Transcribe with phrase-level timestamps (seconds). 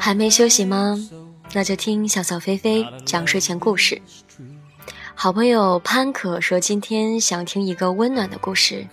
[0.00, 0.98] 还没休息吗？
[1.52, 4.02] 那就听小草菲菲讲睡前故事。
[5.14, 8.84] 好朋友潘可说今天想听一个温暖的故事，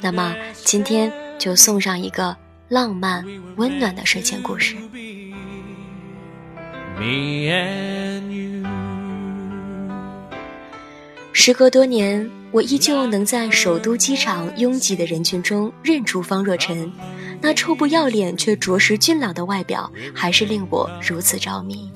[0.00, 2.36] 那么今天就送上一个
[2.68, 3.26] 浪漫
[3.56, 4.76] 温暖的睡前故事。
[11.32, 16.88] 时隔多年，我依旧能在首都机场拥挤的人群中认出方若尘，
[17.40, 21.90] 那臭不要脸却着实俊朗的外表，还是令我如此着迷。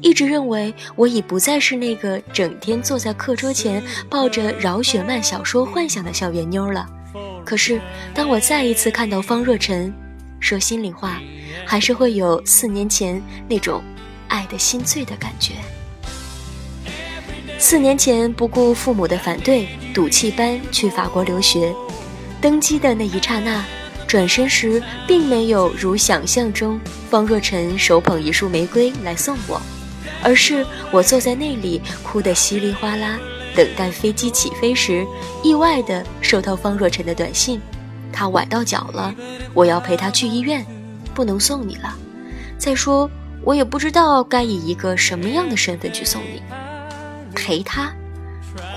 [0.00, 6.88] 一直认为我已不再是那个整天坐在课桌前抱着饶雪漫小说幻想的校园妞了。
[7.44, 7.80] 可是，
[8.14, 9.92] 当我再一次看到方若尘，
[10.38, 11.20] 说心里话，
[11.66, 13.82] 还是会有四年前那种
[14.28, 15.54] 爱的心醉的感觉。
[17.62, 21.72] 四年前，不顾父母的反对，赌气般去法国留学。
[22.40, 23.62] 登机的那一刹那，
[24.06, 29.60] 转身时并没有如想象中方若尘手捧一束玫瑰来送我，
[30.22, 33.20] 而是我坐在那里哭得稀里哗啦，
[33.54, 35.06] 等待飞机起飞时，
[35.44, 37.60] 意外的收到方若尘的短信：
[38.10, 39.14] 他崴到脚了，
[39.52, 40.64] 我要陪他去医院，
[41.14, 41.94] 不能送你了。
[42.56, 43.08] 再说，
[43.44, 46.42] 我也不知道该以一个什么样的身份去送你。
[47.40, 47.90] 陪他，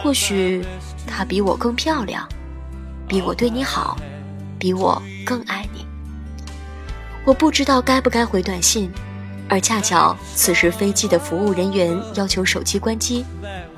[0.01, 0.63] 或许
[1.05, 2.27] 她比我更漂亮，
[3.07, 3.97] 比我对你好，
[4.57, 5.85] 比我更爱你。
[7.25, 8.89] 我不知道该不该回短信，
[9.49, 13.25] 而恰巧此时飞机的服务人员要求手机关机，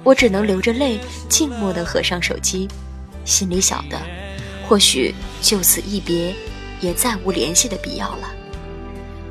[0.04, 2.68] 我只能流着泪，静默地合上手机，
[3.26, 4.00] 心里晓得，
[4.68, 6.34] 或许就此一别，
[6.80, 8.30] 也再无联系的必要了。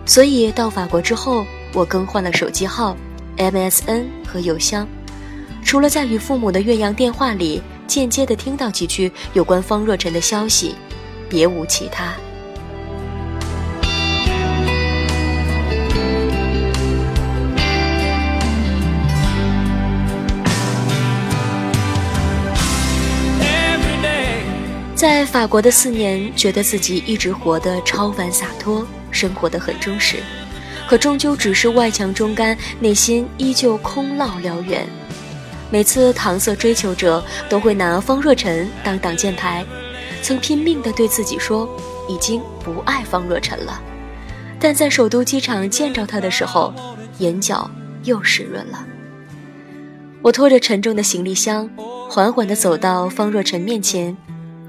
[0.05, 2.97] 所以到法国之后，我更换了手机号、
[3.37, 4.87] MSN 和邮箱。
[5.65, 10.77] 除了在与父母的岳阳电话里间接的听到几句有关方若尘的消息，
[11.29, 12.15] 别无其他。
[24.95, 30.23] 在法国的四年，觉得自己一直活得超凡洒脱，生活得很充实，
[30.89, 34.87] 可终究只是外强中干，内心依旧空落辽远。
[35.75, 39.67] 每次搪塞追求者都会拿方若尘当挡箭牌，
[40.23, 41.69] 曾拼命地对自己说
[42.09, 43.83] 已经不爱方若尘了，
[44.61, 46.73] 但在首都机场见着他的时候，
[47.19, 47.69] 眼角
[48.05, 48.87] 又湿润了。
[50.23, 51.69] 我拖着沉重的行李箱，
[52.09, 54.17] 缓缓地走到方若尘面前，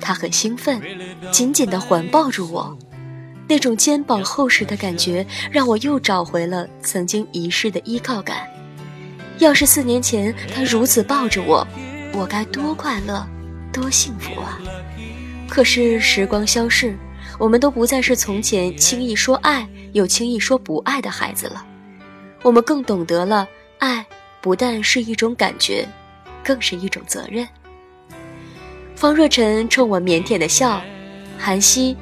[0.01, 0.81] 他很兴奋，
[1.29, 2.75] 紧紧地环抱住我，
[3.47, 8.39] 那种肩膀厚实的感觉让我又找回了曾经遗失的依靠感。
[9.39, 11.67] 要是四年前他如此抱着我，
[12.13, 13.25] 我该多快乐，
[13.71, 14.59] 多幸福啊！
[15.49, 16.97] 可是时光消逝，
[17.37, 21.65] 我们都不再是从前轻易说爱又轻易说不爱的孩子了。
[22.41, 23.47] 我们更懂得了，
[23.79, 24.05] 爱
[24.41, 25.87] 不但是一种感觉，
[26.43, 27.47] 更是一种责任。
[28.95, 30.81] 方若晨冲我腼腆的笑，
[31.37, 31.97] 韩熙，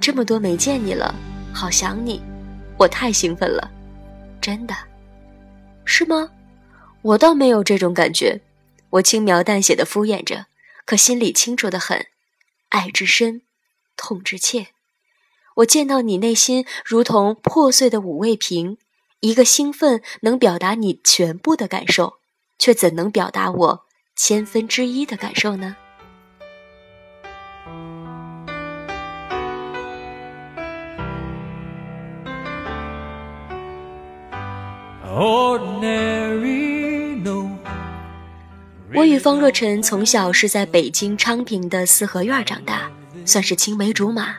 [0.00, 1.14] 这么多没见你了，
[1.52, 2.22] 好想你，
[2.78, 3.70] 我太兴奋了，
[4.40, 4.74] 真的，
[5.84, 6.28] 是吗？
[7.02, 8.42] 我倒没有这种感觉，
[8.90, 10.46] 我轻描淡写的敷衍着，
[10.84, 12.06] 可心里清楚的很，
[12.68, 13.40] 爱之深，
[13.96, 14.68] 痛之切。
[15.56, 18.76] 我见到你内心如同破碎的五味瓶，
[19.20, 22.18] 一个兴奋能表达你全部的感受，
[22.58, 25.76] 却怎能表达我千分之一的感受呢
[35.06, 36.69] ？Ordinary？
[38.94, 42.90] 我与方若晨从小是在北京昌平的四合院长大，
[43.24, 44.34] 算是青梅竹马。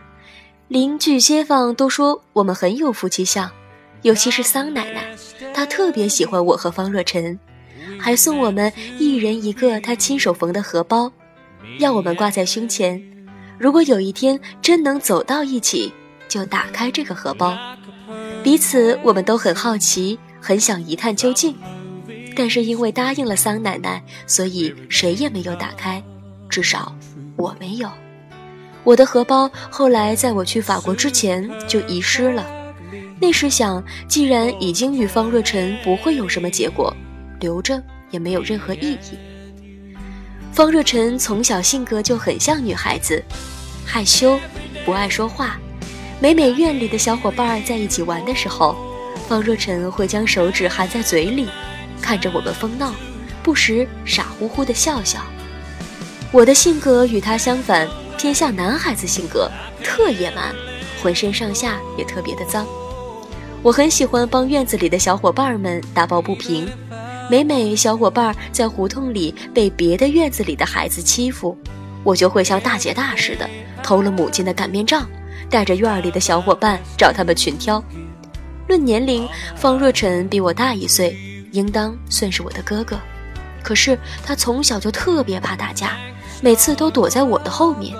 [0.68, 3.50] 邻居街坊都说我们很有夫妻相，
[4.02, 5.06] 尤其是桑奶奶，
[5.54, 7.38] 她特别喜欢我和方若晨，
[8.00, 11.12] 还送我们一人一个她亲手缝的荷包，
[11.80, 13.02] 要我们挂在胸前。
[13.58, 15.94] 如果有一天真能走到一起，
[16.28, 17.58] 就打开这个荷包。
[18.44, 21.56] 彼此我们都很好奇，很想一探究竟。
[22.36, 26.02] 但是因为答应了桑奶奶，所以谁也没有打开，
[26.50, 26.96] 至少
[27.36, 27.90] 我没有。
[28.84, 32.46] 我的荷包后来在我去法国之前就遗失了。
[33.20, 36.92] 那时想，既然已经与方若晨不会有什么结果，
[37.40, 39.18] 留着也没有任何意义。
[40.52, 43.24] 方若晨从小性格就很像女孩子，
[43.86, 44.40] 害羞，
[44.84, 45.60] 不爱说话。
[46.20, 48.76] 每每院里的小伙伴在一起玩的时候，
[49.28, 51.48] 方若晨会将手指含在嘴里。
[52.02, 52.94] 看着我们疯闹，
[53.44, 55.22] 不时傻乎乎的笑笑。
[56.32, 57.88] 我的性格与他相反，
[58.18, 59.50] 偏向男孩子性格，
[59.84, 60.54] 特野蛮，
[61.02, 62.66] 浑身上下也特别的脏。
[63.62, 66.68] 我很喜欢帮院子里的小伙伴们打抱不平，
[67.30, 71.56] 每每小伙伴在胡同里被别的院子里的孩子欺负，
[72.04, 73.48] 我就会像大姐大似的
[73.84, 75.08] 偷了母亲的擀面杖，
[75.50, 77.84] 带着院里的小伙伴找他们群挑。
[78.68, 81.16] 论年龄，方若尘比我大一岁，
[81.52, 83.00] 应当算是我的哥哥。
[83.64, 85.98] 可是他从小就特别怕打架，
[86.42, 87.96] 每次都躲在我的后面。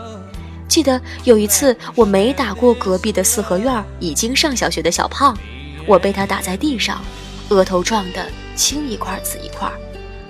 [0.68, 5.38] 记得有一次，我没打过隔壁的四合院已经上小学的小胖，
[5.86, 7.02] 我被他打在地上，
[7.50, 8.26] 额头撞得
[8.56, 9.70] 青一块紫一块。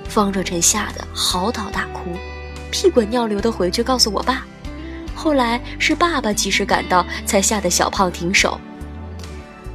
[0.09, 2.17] 方若尘吓得嚎啕大哭，
[2.71, 4.45] 屁滚尿流的回去告诉我爸。
[5.15, 8.59] 后来是爸爸及时赶到，才吓得小胖停手。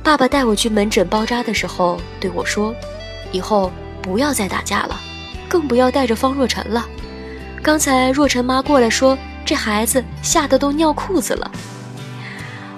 [0.02, 2.75] 爸爸带我去门诊包扎的时候对我说
[3.32, 5.00] ：“以后不要再打架了，
[5.49, 6.87] 更不要带着方若晨了。
[7.62, 11.50] 刚才若晨妈过来说，这孩子吓得都尿裤子了。”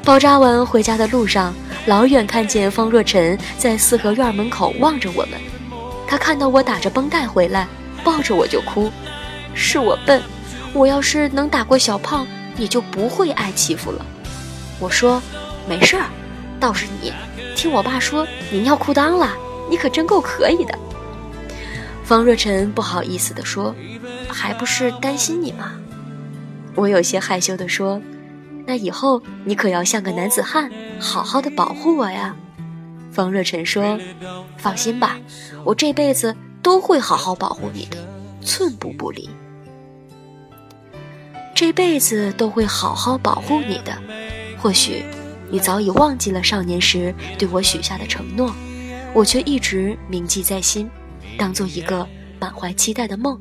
[0.04, 1.54] 包扎完回家的路上，
[1.86, 5.32] 老远看见方若晨在四合院门口望着我们。
[6.06, 7.68] 他看到我打着绷带回来，
[8.02, 8.90] 抱着我就哭
[9.52, 10.22] ：“是我笨，
[10.72, 14.06] 我要是能打过小胖，你就不会挨欺负了。”
[14.80, 15.20] 我说
[15.68, 16.04] ：“没事儿。”
[16.58, 17.12] 倒是你，
[17.54, 19.30] 听我爸说你尿裤裆了，
[19.68, 20.78] 你可真够可以的。
[22.04, 23.74] 方若尘不好意思地说
[24.28, 25.72] ：“还不是担心你吗？”
[26.74, 28.00] 我有些害羞地说
[28.66, 32.34] ：“那以后你可要像个男子汉，好好的保护我呀。”
[33.12, 33.98] 方若尘说
[34.56, 35.18] ：“放心吧，
[35.64, 37.98] 我这辈子都会好好保护你的，
[38.40, 39.28] 寸步不离。
[41.54, 43.92] 这辈子都会好好保护你的，
[44.58, 45.04] 或许。”
[45.50, 48.54] 你早已忘记了少年时对我许下的承诺，
[49.14, 50.88] 我却一直铭记在心，
[51.36, 52.06] 当做一个
[52.38, 53.40] 满怀期待的梦。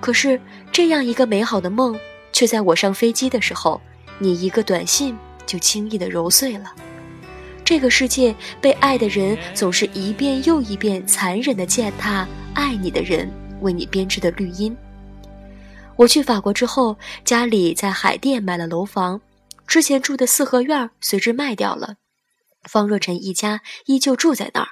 [0.00, 0.40] 可是
[0.70, 1.98] 这样一个美好的梦，
[2.32, 3.80] 却在我上飞机的时候，
[4.18, 6.72] 你一个短信就轻易的揉碎了。
[7.64, 13.28] 这个世界被爱的人总是一遍又一遍残忍的践踏爱你的人
[13.62, 14.76] 为你编织的绿荫。
[15.96, 19.20] 我去法国之后，家里在海淀买了楼房。
[19.66, 21.96] 之前住的四合院随之卖掉了，
[22.68, 24.68] 方若尘一家依旧住在那儿。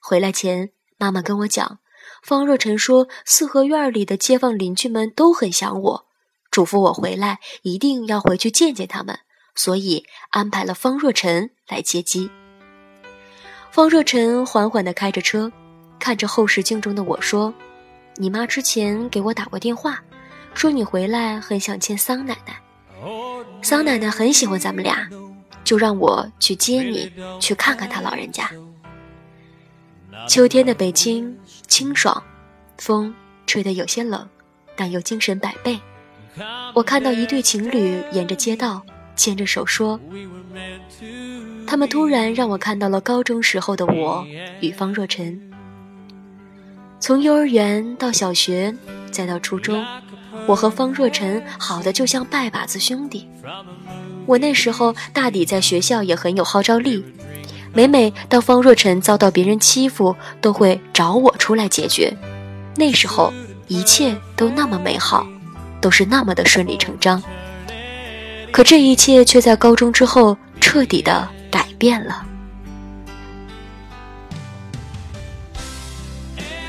[0.00, 1.78] 回来前，妈妈跟我讲，
[2.22, 6.06] 方若尘说四合院里的街坊邻居们都很想我，
[6.50, 9.18] 嘱咐我回来一定要回去见见他们，
[9.54, 12.30] 所以安排了方若尘来接机。
[13.70, 15.52] 方若尘缓缓地开着车，
[15.98, 17.54] 看着后视镜中的我说
[18.16, 20.02] ：“你妈之前给我打过电话，
[20.54, 22.60] 说你回来很想见桑奶奶。”
[23.62, 25.08] 桑奶奶很喜欢咱们俩，
[25.70, 28.50] 就让我去接你去看看他老人家。
[30.26, 31.38] 秋天的北京
[31.68, 32.20] 清爽，
[32.78, 33.14] 风
[33.46, 34.28] 吹得有些冷，
[34.74, 35.78] 但又精神百倍。
[36.74, 38.84] 我看到一对情侣沿着街道
[39.14, 40.00] 牵着手说
[41.68, 44.26] ：“他们突然让我看到了高中时候的我
[44.60, 45.40] 与方若尘。
[46.98, 48.74] 从幼儿园到小学，
[49.12, 49.80] 再到初中。”
[50.50, 53.28] 我和方若尘好的就像拜把子兄弟。
[54.26, 57.04] 我那时候大抵在学校也很有号召力，
[57.72, 62.12] 每每当方若尘遭到别人欺负，都会找我出来解决。
[62.76, 63.32] 那时候
[63.68, 65.24] 一切都那么美好，
[65.80, 67.22] 都是那么的顺理成章。
[68.50, 72.26] 可这一切却在高中之后彻底的改变了。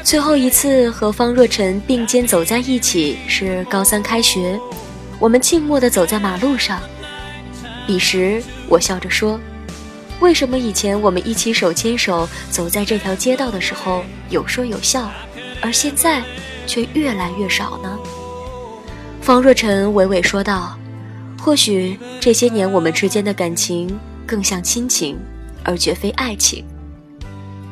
[0.03, 4.59] 最后一次和方若晨并肩走在一起是高三开学，
[5.19, 6.81] 我们静默地走在马路上。
[7.87, 9.39] 彼时我笑着说
[10.19, 15.09] ：“为什么以前我们一起手牵手走在这条街道的时候有说有笑，
[15.61, 16.21] 而现在
[16.65, 17.97] 却越来越少呢？”
[19.21, 20.77] 方若晨娓娓说道
[21.39, 25.17] ：“或许这些年我们之间的感情更像亲情，
[25.63, 26.65] 而绝非爱情。”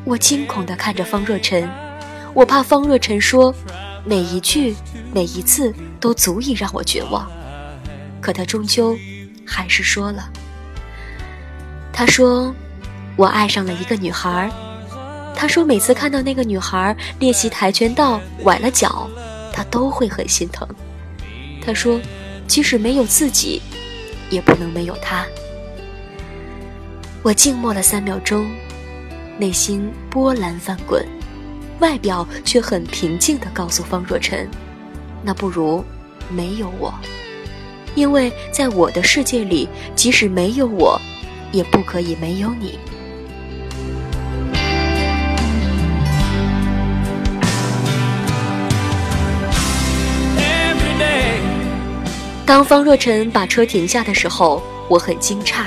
[0.06, 1.68] 我惊恐地看着方若晨。
[2.34, 3.54] 我怕方若尘说
[4.06, 4.76] 每一句、
[5.14, 7.30] 每一次都足以让我绝望，
[8.22, 8.98] 可他终究
[9.46, 10.30] 还是说了。
[11.92, 12.54] 他说
[13.18, 14.50] ：“我爱上了一个女孩。”
[15.36, 19.10] 他说：“每次看到那个女孩练习跆拳道崴了脚，
[19.52, 20.68] 他都会很心疼。”
[21.62, 22.00] 他说
[22.48, 23.62] ：“即使没有自己，
[24.30, 25.26] 也不能没有她。”
[27.22, 28.50] 我静默了三秒钟，
[29.38, 31.06] 内心波澜翻滚。
[31.80, 34.50] 外表却很平静地告诉方若尘
[35.24, 35.84] ：“那不如
[36.30, 36.94] 没有我，
[37.96, 41.00] 因为在我的世界里，即使没有我，
[41.52, 42.78] 也不可以没有你。”
[52.46, 55.64] 当方若尘把车停下的时候，我很惊诧；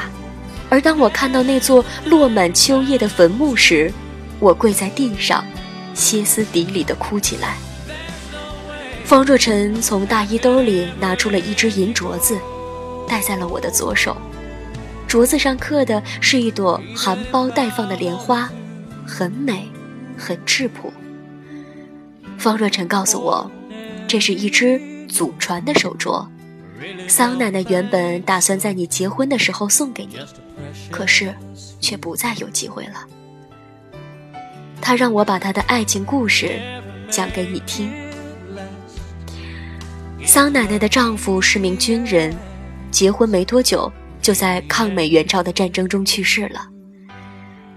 [0.68, 3.92] 而当我看到那座落满秋叶的坟墓时，
[4.40, 5.44] 我跪在地上，
[5.94, 7.56] 歇斯底里地哭起来。
[9.04, 12.38] 方若尘从大衣兜里拿出了一只银镯子，
[13.06, 14.16] 戴在了我的左手。
[15.06, 18.48] 镯子上刻的是一朵含苞待放的莲花，
[19.06, 19.68] 很美，
[20.16, 20.90] 很质朴。
[22.38, 23.50] 方若尘告诉我，
[24.08, 26.26] 这是一只祖传的手镯，
[27.06, 30.16] 桑奶奶原本打算在你结婚的时候送给你，
[30.90, 31.34] 可是
[31.78, 33.06] 却不再有机会了。
[34.82, 36.60] 她让我把她的爱情故事
[37.08, 37.90] 讲给你听。
[40.26, 42.36] 桑奶奶的丈夫是名军人，
[42.90, 46.68] 结婚没多久就在抗美援朝的战争中去世了。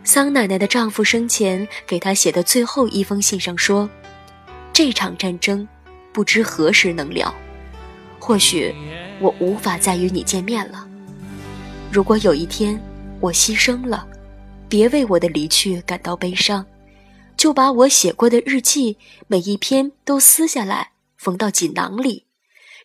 [0.04, 3.88] 桑奶奶的丈夫生前给她写的最后一封信上说
[4.74, 5.68] ：“这场战争
[6.12, 7.34] 不知何时能了，
[8.20, 8.74] 或许
[9.20, 10.88] 我无法再与你见面了。
[11.92, 12.80] 如果有一天
[13.20, 14.06] 我牺牲了，
[14.68, 16.64] 别为我的离去感到悲伤，
[17.38, 22.26] 就把我写过的日记每一篇都撕下来缝到锦囊里。”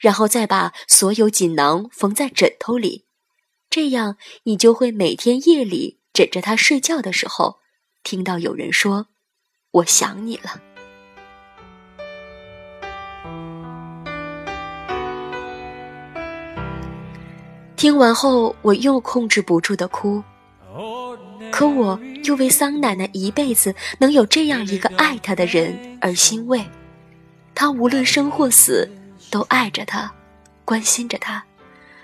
[0.00, 3.04] 然后再把所有锦囊缝在枕头里，
[3.68, 7.58] 这样你就会每天夜里枕着它睡觉的时候，
[8.02, 9.08] 听到有人说
[9.72, 10.62] ：“我想你了。”
[17.76, 20.22] 听完后，我又控制不住的哭，
[21.50, 26.64] 可我又为桑奶奶一辈子能有这样一个爱她的人而欣慰，
[27.54, 28.88] 她无论生或死。
[29.30, 30.12] 都爱着她，
[30.64, 31.44] 关心着她，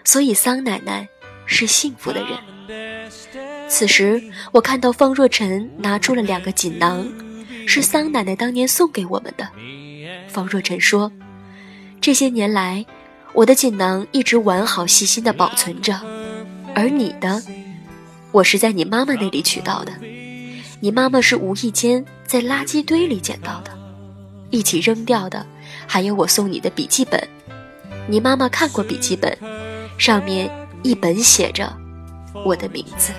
[0.05, 1.09] 所以桑奶奶
[1.45, 2.39] 是幸福的人。
[3.69, 7.05] 此时，我看到方若尘拿出了两个锦囊，
[7.67, 9.49] 是桑奶奶当年送给我们的。
[10.29, 11.11] 方若尘说
[12.01, 12.87] ：“这些年来，
[13.33, 16.01] 我的锦囊一直完好细心地保存着，
[16.77, 17.43] 而你的，
[18.37, 19.93] 我是在你妈妈那里取到的。
[20.81, 23.71] 你妈妈是无意间在垃圾堆里捡到的，
[24.51, 25.47] 一起扔掉的。”
[25.89, 27.19] 还有我送你的笔记本，
[28.07, 29.35] 你妈妈看过笔记本，
[29.97, 30.51] 上面
[30.83, 31.75] 一本写着
[32.45, 33.13] 我的名字。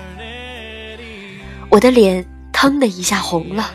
[1.68, 3.72] 我的脸腾的一下红了，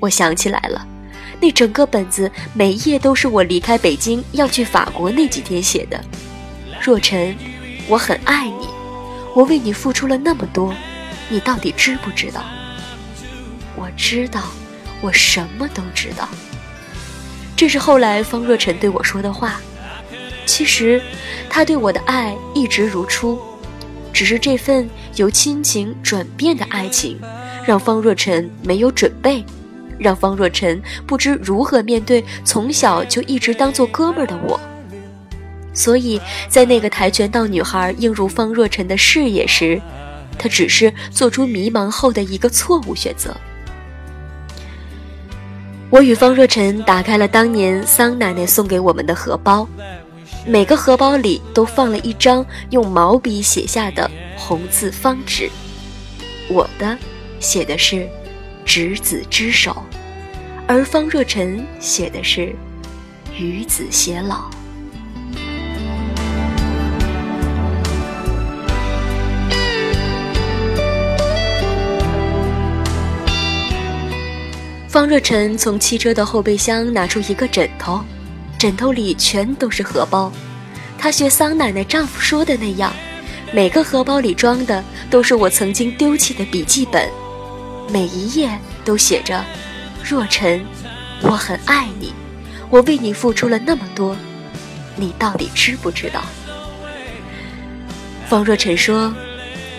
[0.00, 0.84] 我想起来了，
[1.40, 6.02] 那整个本子每页都是我离开北京要去法国那几天写的。
[6.80, 7.36] 若尘，
[7.86, 8.66] 我很爱你，
[9.34, 10.72] 我为你付出了那么多，
[11.28, 12.44] 你到底知不知道？
[13.76, 14.42] 我知道，
[15.00, 16.28] 我什么都知道。
[17.56, 19.60] 这是后来方若尘对我说的话。
[20.46, 21.02] 其实，
[21.50, 23.40] 他对我的爱一直如初，
[24.12, 27.18] 只是这份由亲情转变的爱情，
[27.66, 29.44] 让方若尘没有准备，
[29.98, 34.60] 让方若尘不知如何面对从小就一直当做哥们儿的我。
[35.74, 39.80] 所以在那个跆拳道女孩映入方若尘的视野时，
[40.38, 43.36] 她只是做出迷茫后的一个错误选择。
[45.90, 49.68] 我与方若尘打开了当年桑奶奶送给我们的荷包，
[50.46, 55.48] 每个荷包里都放了一张用毛笔写下的红字方纸。
[56.48, 56.98] 我的
[57.38, 58.08] 写的是
[58.66, 59.84] “执子之手”，
[60.66, 62.54] 而方若尘写的是
[63.38, 64.50] “与子偕老”。
[74.94, 78.00] 方若尘从汽车的后备箱拿出一个枕头，
[78.56, 80.30] 枕头里全都是荷包。
[80.96, 82.92] 他学桑奶奶丈夫说的那样，
[83.52, 87.10] 每个荷包里装的都是我曾经丢弃的笔记本，
[87.90, 89.44] 每一页都写着
[90.00, 90.64] ：“若尘，
[91.22, 92.12] 我很爱你，
[92.70, 94.16] 我为你付出了那么多，
[94.94, 96.22] 你到底知不知道？”
[98.30, 99.12] 方若尘说：“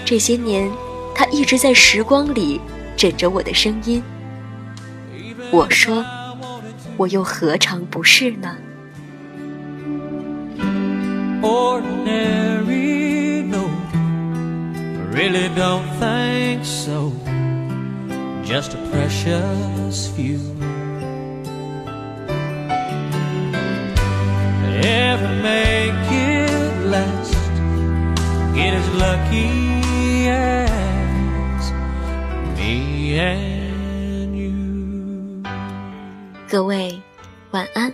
[0.03, 0.69] 这些年，
[1.15, 2.60] 他一直在时光里
[2.98, 4.03] 枕着我的声音。”
[5.56, 6.04] 我说，
[6.98, 8.58] 我又何尝不是呢
[11.42, 13.70] ？Ordinary, no,
[15.14, 17.14] really don't think so.
[18.44, 20.42] Just a precious few.
[24.84, 27.34] Ever make it last,
[28.54, 31.72] get as lucky as
[32.58, 33.55] me and
[36.56, 37.02] 各位，
[37.52, 37.94] 晚安。